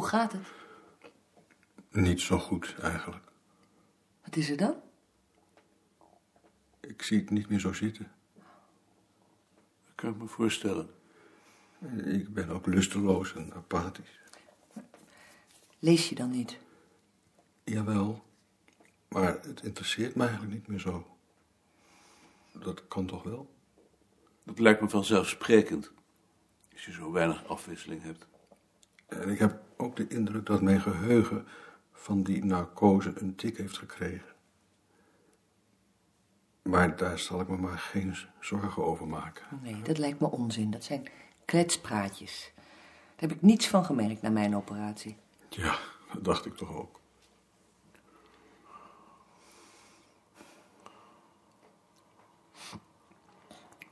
[0.00, 0.46] gaat het?
[1.90, 3.24] Niet zo goed, eigenlijk.
[4.24, 4.74] Wat is er dan?
[6.80, 8.12] Ik zie het niet meer zo zitten.
[9.84, 10.90] Dat kan ik me voorstellen.
[12.04, 14.20] Ik ben ook lusteloos en apathisch.
[15.78, 16.58] Lees je dan niet?
[17.64, 18.24] Jawel,
[19.08, 21.16] maar het interesseert me eigenlijk niet meer zo.
[22.52, 23.54] Dat kan toch wel?
[24.44, 25.92] Dat lijkt me vanzelfsprekend.
[26.72, 28.26] Als je zo weinig afwisseling hebt.
[29.06, 31.46] En ik heb ook de indruk dat mijn geheugen
[31.92, 34.30] van die narcose een tik heeft gekregen.
[36.62, 39.44] Maar daar zal ik me maar geen zorgen over maken.
[39.62, 40.70] Nee, dat lijkt me onzin.
[40.70, 41.08] Dat zijn
[41.44, 42.52] kletspraatjes.
[42.54, 45.16] Daar heb ik niets van gemerkt na mijn operatie.
[45.48, 45.78] Ja,
[46.12, 47.00] dat dacht ik toch ook.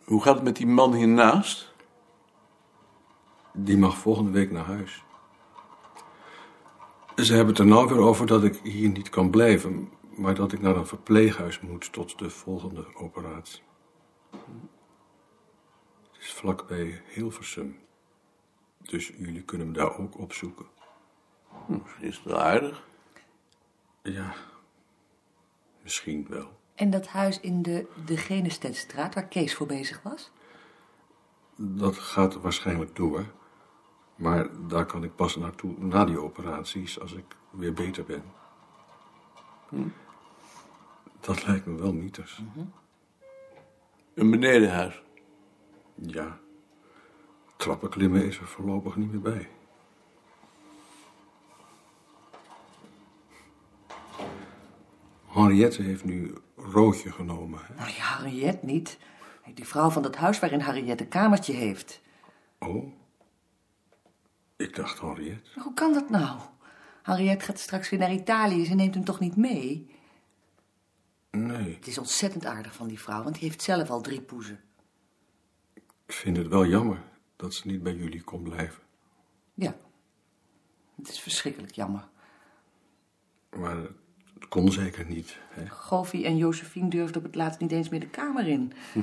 [0.04, 1.72] Hoe gaat het met die man hiernaast?
[3.52, 5.04] Die mag volgende week naar huis.
[7.20, 10.52] Ze hebben het er nou weer over dat ik hier niet kan blijven, maar dat
[10.52, 13.62] ik naar een verpleeghuis moet tot de volgende operatie.
[16.12, 17.78] Het is vlakbij Hilversum.
[18.78, 20.66] Dus jullie kunnen me daar ook opzoeken.
[21.66, 22.86] Hm, Misschien is het wel aardig.
[24.02, 24.34] Ja,
[25.82, 26.58] misschien wel.
[26.74, 30.30] En dat huis in de, de Genestedstraat waar Kees voor bezig was?
[31.56, 33.24] Dat gaat waarschijnlijk door.
[34.20, 38.22] Maar daar kan ik pas naartoe na die operaties als ik weer beter ben.
[41.20, 42.42] Dat lijkt me wel nieters.
[44.14, 45.02] Een benedenhuis.
[45.94, 46.38] Ja,
[47.56, 49.48] trappenklimmen is er voorlopig niet meer bij.
[55.26, 57.60] Henriette heeft nu Roodje genomen.
[57.62, 57.74] Hè?
[57.74, 58.98] Nou ja, Harriet niet.
[59.54, 62.00] Die vrouw van dat huis waarin Harriet een kamertje heeft.
[62.58, 62.92] Oh,
[64.70, 65.50] ik dacht Henriette.
[65.54, 66.40] Maar hoe kan dat nou?
[67.02, 68.64] Harriet gaat straks weer naar Italië.
[68.64, 69.90] Ze neemt hem toch niet mee?
[71.30, 74.60] Nee, Het is ontzettend aardig van die vrouw, want die heeft zelf al drie poezen.
[75.74, 77.02] ik vind het wel jammer
[77.36, 78.82] dat ze niet bij jullie kon blijven.
[79.54, 79.76] Ja.
[80.96, 82.08] Het is verschrikkelijk jammer.
[83.56, 83.76] Maar
[84.34, 85.38] het kon zeker niet.
[85.48, 86.22] Hè?
[86.22, 88.72] En Josephine durfden op het laatst niet eens meer de kamer in.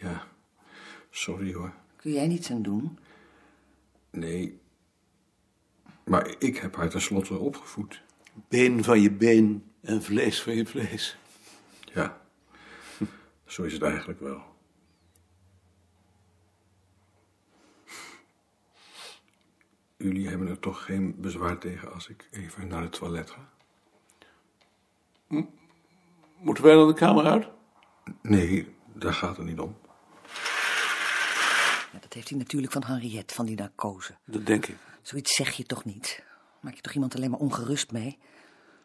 [0.00, 0.26] Ja,
[1.10, 1.72] sorry hoor.
[1.96, 2.98] Kun jij niets aan doen?
[4.10, 4.60] Nee,
[6.10, 8.02] maar ik heb haar tenslotte opgevoed.
[8.48, 11.16] Been van je been en vlees van je vlees.
[11.94, 12.20] Ja,
[13.46, 14.42] zo is het eigenlijk wel.
[19.96, 23.48] Jullie hebben er toch geen bezwaar tegen als ik even naar het toilet ga?
[26.38, 27.48] Moeten wij dan de kamer uit?
[28.22, 29.76] Nee, daar gaat het niet om.
[31.92, 34.16] Ja, dat heeft hij natuurlijk van Henriette, van die narcose.
[34.24, 34.89] Dat denk ik.
[35.02, 36.22] Zoiets zeg je toch niet?
[36.60, 38.18] Maak je toch iemand alleen maar ongerust mee?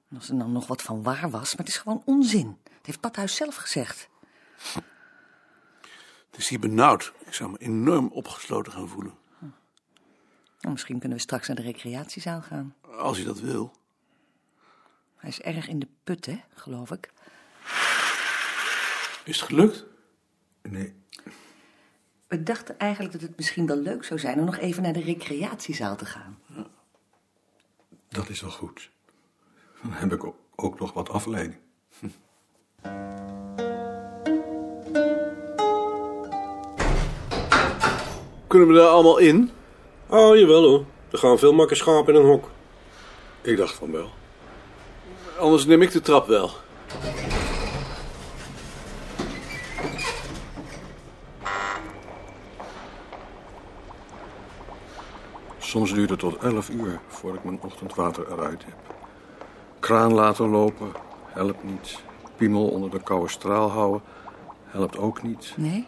[0.09, 2.57] En als er dan nog wat van waar was, maar het is gewoon onzin.
[2.63, 4.09] Dat heeft Pathuis zelf gezegd.
[6.31, 7.13] Het is hier benauwd.
[7.25, 9.13] Ik zou me enorm opgesloten gaan voelen.
[10.59, 12.75] Nou, misschien kunnen we straks naar de recreatiezaal gaan.
[12.81, 13.71] Als je dat wil.
[15.15, 17.11] Hij is erg in de put, hè, geloof ik.
[19.23, 19.85] Is het gelukt?
[20.61, 20.95] Nee,
[22.27, 25.01] We dachten eigenlijk dat het misschien wel leuk zou zijn om nog even naar de
[25.01, 26.37] recreatiezaal te gaan.
[28.09, 28.89] dat is wel goed.
[29.81, 30.23] Dan heb ik
[30.55, 31.57] ook- nog wat afleiding.
[38.47, 39.51] Kunnen we daar allemaal in?
[40.09, 40.85] Oh, jawel hoor.
[41.11, 42.49] Er gaan veel makke schapen in een hok.
[43.41, 44.09] Ik dacht van wel.
[45.39, 46.51] Anders neem ik de trap wel.
[55.65, 58.95] Soms duurt het tot 11 uur voordat ik mijn ochtendwater eruit heb.
[59.79, 60.91] Kraan laten lopen,
[61.25, 61.99] helpt niet.
[62.35, 64.01] Piemel onder de koude straal houden,
[64.63, 65.53] helpt ook niet.
[65.57, 65.87] Nee?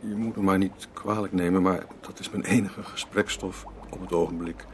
[0.00, 4.12] Je moet me maar niet kwalijk nemen, maar dat is mijn enige gesprekstof op het
[4.12, 4.64] ogenblik.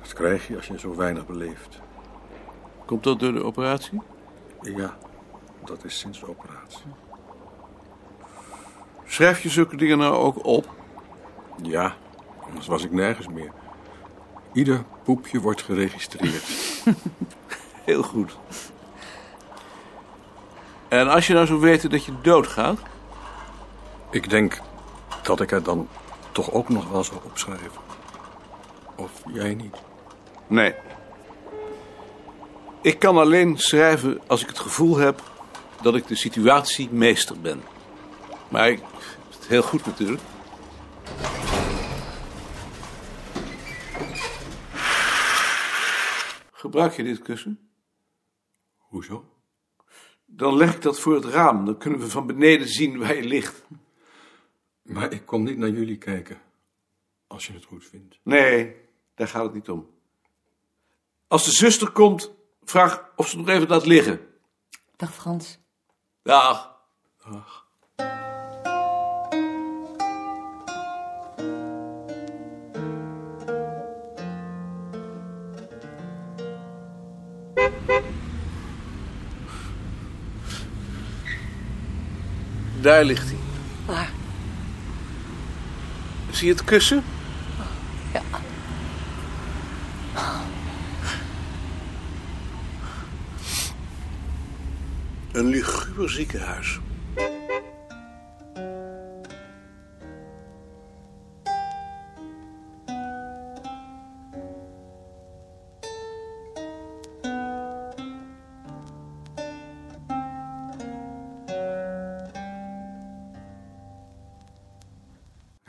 [0.00, 1.80] Dat krijg je als je zo weinig beleeft.
[2.84, 4.00] Komt dat door de operatie?
[4.60, 4.96] Ja,
[5.64, 6.86] dat is sinds de operatie.
[9.04, 10.74] Schrijf je zulke dingen nou ook op?
[11.62, 11.96] Ja,
[12.42, 13.52] anders was ik nergens meer.
[14.52, 16.44] Ieder poepje wordt geregistreerd.
[17.84, 18.38] Heel goed.
[20.88, 22.78] En als je nou zou weten dat je doodgaat,
[24.12, 24.60] Ik denk
[25.22, 25.88] dat ik het dan
[26.32, 27.80] toch ook nog wel zou opschrijven.
[28.96, 29.76] Of jij niet?
[30.46, 30.74] Nee.
[32.80, 35.22] Ik kan alleen schrijven als ik het gevoel heb
[35.80, 37.62] dat ik de situatie meester ben.
[38.48, 38.80] Maar ik
[39.38, 40.22] het heel goed natuurlijk.
[46.72, 47.70] Gebruik je dit kussen?
[48.76, 49.24] Hoezo?
[50.24, 51.64] Dan leg ik dat voor het raam.
[51.64, 53.64] Dan kunnen we van beneden zien waar je ligt.
[54.82, 56.40] Maar ik kom niet naar jullie kijken.
[57.26, 58.18] Als je het goed vindt.
[58.22, 58.76] Nee,
[59.14, 59.90] daar gaat het niet om.
[61.26, 62.32] Als de zuster komt,
[62.62, 64.20] vraag of ze nog even laat liggen.
[64.96, 65.58] Dag Frans.
[66.22, 66.78] Dag.
[82.82, 83.38] Daar ligt hij.
[83.86, 84.10] Waar?
[86.30, 87.04] Zie je het kussen?
[88.12, 88.22] Ja.
[95.32, 96.80] Een luguber ziekenhuis.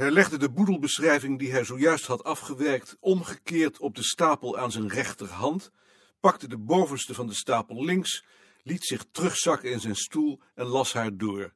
[0.04, 4.90] Hij legde de boedelbeschrijving die hij zojuist had afgewerkt omgekeerd op de stapel aan zijn
[4.90, 5.72] rechterhand,
[6.20, 8.26] pakte de bovenste van de stapel links,
[8.64, 11.54] liet zich terugzakken in zijn stoel en las haar door.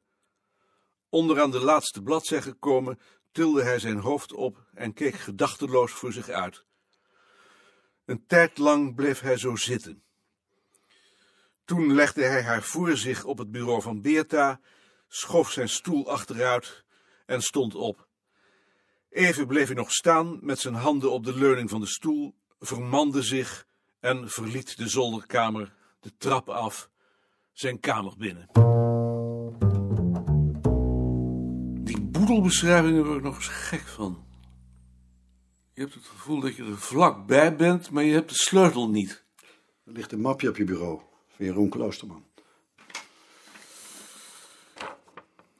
[1.08, 2.98] Onderaan de laatste bladzij gekomen,
[3.32, 6.64] tilde hij zijn hoofd op en keek gedachteloos voor zich uit.
[8.04, 10.02] Een tijd lang bleef hij zo zitten.
[11.64, 14.60] Toen legde hij haar voor zich op het bureau van Beerta,
[15.08, 16.84] schoof zijn stoel achteruit
[17.26, 18.07] en stond op.
[19.18, 23.22] Even bleef hij nog staan met zijn handen op de leuning van de stoel, vermande
[23.22, 23.66] zich
[24.00, 26.90] en verliet de zolderkamer, de trap af,
[27.52, 28.48] zijn kamer binnen.
[31.84, 34.26] Die boedelbeschrijvingen word ik nog eens gek van.
[35.72, 39.24] Je hebt het gevoel dat je er vlakbij bent, maar je hebt de sleutel niet.
[39.84, 42.26] Er ligt een mapje op je bureau van Jeroen Kloosterman.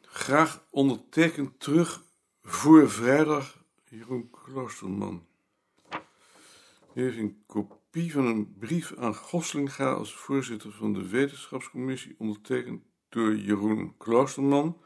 [0.02, 2.06] Graag ondertekend terug
[2.48, 5.26] voor vrijdag, Jeroen Kloosterman.
[6.94, 12.82] U heeft een kopie van een brief aan Goslinga als voorzitter van de wetenschapscommissie, ondertekend
[13.08, 14.82] door Jeroen Kloosterman.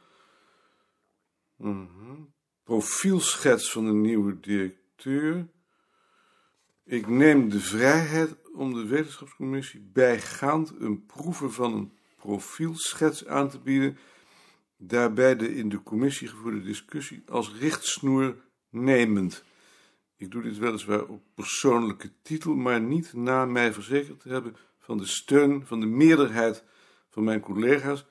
[1.56, 2.22] Mhm.
[2.64, 5.48] Profielschets van de nieuwe directeur.
[6.84, 13.60] Ik neem de vrijheid om de wetenschapscommissie bijgaand een proeve van een profielschets aan te
[13.60, 13.98] bieden
[14.86, 18.36] daarbij de in de commissie gevoerde discussie als richtsnoer
[18.70, 19.44] nemend.
[20.16, 24.98] Ik doe dit weliswaar op persoonlijke titel, maar niet na mij verzekerd te hebben van
[24.98, 26.64] de steun van de meerderheid
[27.08, 28.06] van mijn collega's,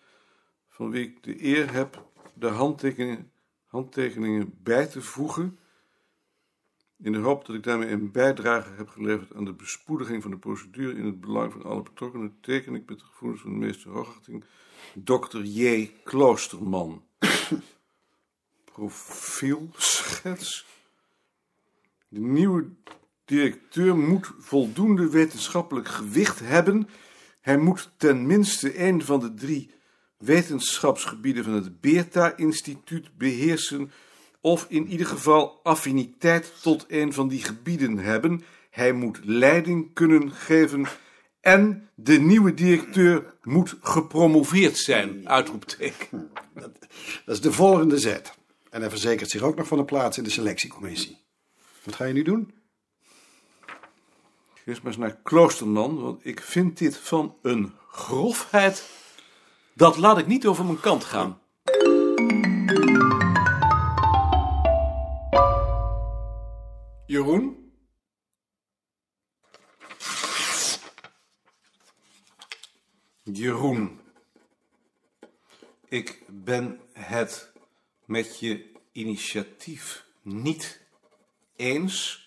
[0.69, 3.31] van wie ik de eer heb de handtekeningen,
[3.65, 5.59] handtekeningen bij te voegen,
[7.01, 10.37] in de hoop dat ik daarmee een bijdrage heb geleverd aan de bespoediging van de
[10.37, 13.89] procedure in het belang van alle betrokkenen, teken ik met de gevoelens van de meeste
[13.89, 14.43] hoogachting
[14.93, 15.41] Dr.
[15.41, 15.91] J.
[16.03, 17.03] Kloosterman.
[18.73, 20.65] Profielschets.
[22.07, 22.69] De nieuwe
[23.25, 26.89] directeur moet voldoende wetenschappelijk gewicht hebben.
[27.41, 29.71] Hij moet ten minste een van de drie
[30.17, 33.91] wetenschapsgebieden van het Beerta-instituut beheersen,
[34.41, 38.43] of in ieder geval affiniteit tot een van die gebieden hebben.
[38.69, 40.85] Hij moet leiding kunnen geven
[41.41, 45.29] en de nieuwe directeur moet gepromoveerd zijn.
[45.29, 46.31] Uitroepteken.
[46.53, 48.33] Dat is de volgende zet.
[48.69, 51.17] En hij verzekert zich ook nog van een plaats in de selectiecommissie.
[51.83, 52.53] Wat ga je nu doen?
[54.65, 58.89] Eerst maar eens naar Kloosterman, want ik vind dit van een grofheid.
[59.73, 61.40] Dat laat ik niet over mijn kant gaan.
[67.11, 67.73] Jeroen?
[73.23, 73.99] Jeroen,
[75.87, 77.53] ik ben het
[78.05, 80.81] met je initiatief niet
[81.55, 82.25] eens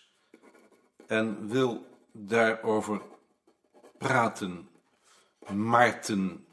[1.07, 3.03] en wil daarover
[3.99, 4.69] praten.
[5.53, 6.47] Maarten.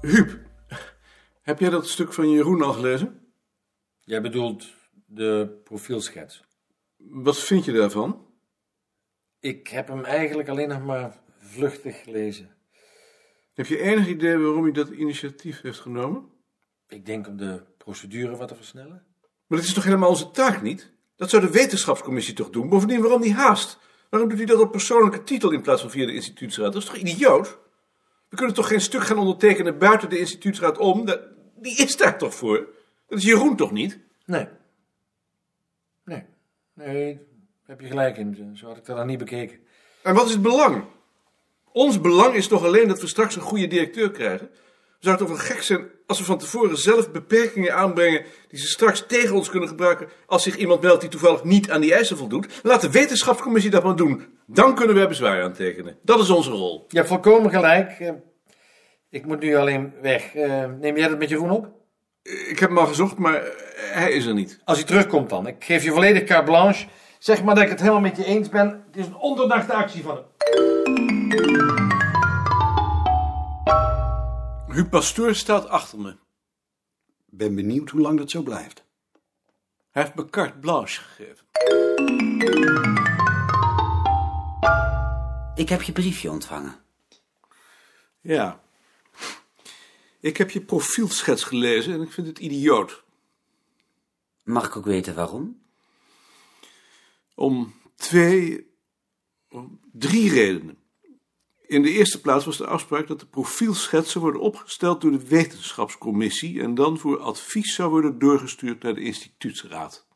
[0.00, 0.47] Huub,
[1.48, 3.20] heb jij dat stuk van Jeroen al gelezen?
[4.00, 4.66] Jij bedoelt
[5.06, 6.44] de profielschets.
[6.96, 8.26] Wat vind je daarvan?
[9.40, 12.56] Ik heb hem eigenlijk alleen nog maar vluchtig gelezen.
[13.54, 16.28] Heb je enig idee waarom hij dat initiatief heeft genomen?
[16.88, 19.06] Ik denk om de procedure wat te versnellen.
[19.46, 20.92] Maar dat is toch helemaal onze taak niet?
[21.16, 22.68] Dat zou de wetenschapscommissie toch doen?
[22.68, 23.78] Bovendien, waarom die haast?
[24.10, 26.72] Waarom doet hij dat op persoonlijke titel in plaats van via de instituutsraad?
[26.72, 27.58] Dat is toch idioot?
[28.28, 31.04] We kunnen toch geen stuk gaan ondertekenen buiten de instituutsraad om?
[31.04, 32.68] Dat- Die is daar toch voor?
[33.08, 33.98] Dat is Jeroen toch niet?
[34.24, 34.46] Nee.
[36.04, 36.24] Nee,
[36.74, 37.22] nee, daar
[37.66, 38.56] heb je gelijk in.
[38.56, 39.58] Zo had ik dat nog niet bekeken.
[40.02, 40.84] En wat is het belang?
[41.72, 44.50] Ons belang is toch alleen dat we straks een goede directeur krijgen?
[44.98, 48.66] Zou het toch wel gek zijn als we van tevoren zelf beperkingen aanbrengen die ze
[48.66, 52.16] straks tegen ons kunnen gebruiken als zich iemand meldt die toevallig niet aan die eisen
[52.16, 52.60] voldoet?
[52.62, 54.26] Laat de wetenschapscommissie dat maar doen.
[54.46, 55.98] Dan kunnen we bezwaar aantekenen.
[56.02, 56.84] Dat is onze rol.
[56.88, 58.14] Je hebt volkomen gelijk.
[59.10, 60.34] Ik moet nu alleen weg.
[60.34, 61.68] Eh, Neem jij dat met Jeroen op?
[62.22, 63.42] Ik heb hem al gezocht, maar
[63.76, 64.60] hij is er niet.
[64.64, 65.46] Als hij terugkomt dan.
[65.46, 66.86] Ik geef je volledig carte blanche.
[67.18, 68.84] Zeg maar dat ik het helemaal met je eens ben.
[68.86, 70.24] Het is een onderdachte actie van hem.
[74.74, 76.16] Huub Pastoor staat achter me.
[77.26, 78.84] Ben benieuwd hoe lang dat zo blijft.
[79.90, 81.46] Hij heeft me carte blanche gegeven.
[85.54, 86.74] Ik heb je briefje ontvangen.
[88.20, 88.60] Ja.
[90.20, 93.04] Ik heb je profielschets gelezen en ik vind het idioot.
[94.44, 95.60] Mag ik ook weten waarom?
[97.34, 98.70] Om twee,
[99.50, 100.78] om drie redenen.
[101.66, 106.62] In de eerste plaats was de afspraak dat de profielschetsen worden opgesteld door de wetenschapscommissie
[106.62, 110.06] en dan voor advies zou worden doorgestuurd naar de instituutsraad.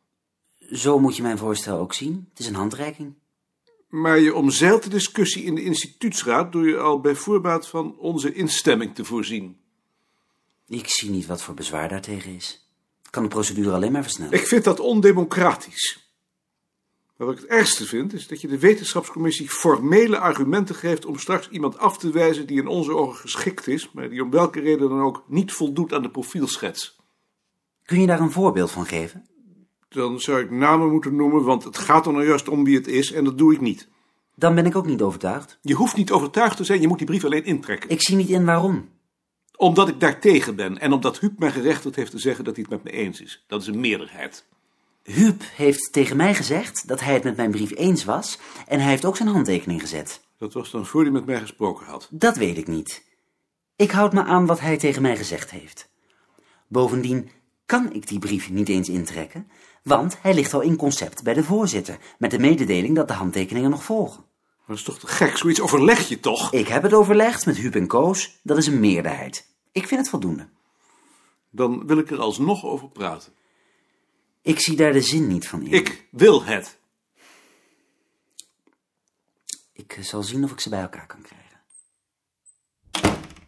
[0.59, 2.27] Zo moet je mijn voorstel ook zien.
[2.31, 3.15] Het is een handreiking.
[3.89, 8.33] Maar je omzeilt de discussie in de instituutsraad door je al bij voorbaat van onze
[8.33, 9.62] instemming te voorzien.
[10.67, 12.69] Ik zie niet wat voor bezwaar daartegen is.
[13.03, 14.39] Het kan de procedure alleen maar versnellen.
[14.39, 16.03] Ik vind dat ondemocratisch.
[17.17, 21.19] Maar wat ik het ergste vind, is dat je de wetenschapscommissie formele argumenten geeft om
[21.19, 24.61] straks iemand af te wijzen die in onze ogen geschikt is, maar die om welke
[24.61, 26.97] reden dan ook niet voldoet aan de profielschets.
[27.85, 29.27] Kun je daar een voorbeeld van geven?
[29.89, 32.87] Dan zou ik namen moeten noemen, want het gaat er nou juist om wie het
[32.87, 33.89] is en dat doe ik niet.
[34.35, 35.59] Dan ben ik ook niet overtuigd.
[35.63, 37.91] Je hoeft niet overtuigd te zijn, je moet die brief alleen intrekken.
[37.91, 38.89] Ik zie niet in waarom.
[39.57, 42.73] Omdat ik daartegen ben en omdat Huub mij gerechtigd heeft te zeggen dat hij het
[42.73, 43.45] met me eens is.
[43.47, 44.47] Dat is een meerderheid.
[45.03, 48.89] Huub heeft tegen mij gezegd dat hij het met mijn brief eens was en hij
[48.89, 50.21] heeft ook zijn handtekening gezet.
[50.39, 52.09] Dat was dan voor hij met mij gesproken had.
[52.11, 53.05] Dat weet ik niet.
[53.77, 55.91] Ik houd me aan wat hij tegen mij gezegd heeft.
[56.69, 57.31] Bovendien
[57.67, 59.51] kan ik die brief niet eens intrekken,
[59.83, 63.71] want hij ligt al in concept bij de voorzitter, met de mededeling dat de handtekeningen
[63.71, 64.25] nog volgen.
[64.67, 66.53] Dat is toch te gek, zoiets overleg je toch?
[66.53, 69.47] Ik heb het overlegd met Huub en Koos, dat is een meerderheid.
[69.73, 70.49] Ik vind het voldoende.
[71.51, 73.33] Dan wil ik er alsnog over praten.
[74.43, 75.73] Ik zie daar de zin niet van in.
[75.73, 76.79] Ik wil het.
[79.73, 81.61] Ik eh, zal zien of ik ze bij elkaar kan krijgen.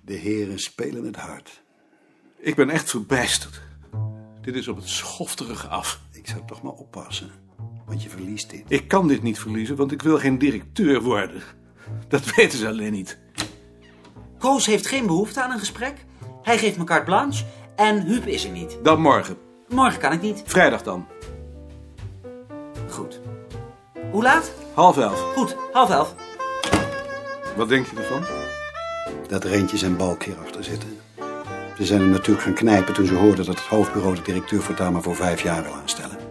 [0.00, 1.62] De heren spelen het hard.
[2.36, 3.62] Ik ben echt verbijsterd.
[4.40, 6.00] Dit is op het schofterige af.
[6.12, 7.30] Ik zou toch maar oppassen,
[7.86, 8.64] want je verliest dit.
[8.68, 11.42] Ik kan dit niet verliezen, want ik wil geen directeur worden.
[12.08, 13.18] Dat weten ze alleen niet.
[14.38, 16.04] Koos heeft geen behoefte aan een gesprek.
[16.42, 17.44] Hij geeft me carte blanche
[17.76, 18.78] en Huub is er niet.
[18.82, 19.36] Dan morgen.
[19.68, 20.42] Morgen kan ik niet.
[20.46, 21.06] Vrijdag dan.
[22.88, 23.20] Goed.
[24.10, 24.52] Hoe laat?
[24.74, 25.20] Half elf.
[25.34, 26.14] Goed, half elf.
[27.56, 28.24] Wat denk je ervan?
[29.28, 30.98] Dat Rentjes en Balk hierachter zitten.
[31.76, 34.92] Ze zijn hem natuurlijk gaan knijpen toen ze hoorden dat het hoofdbureau de directeur voortaan
[34.92, 36.23] maar voor vijf jaar wil aanstellen.